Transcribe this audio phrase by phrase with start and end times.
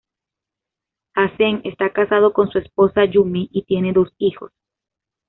[1.13, 4.51] Hansen está casado con su esposa, Yumi y tiene dos hijos.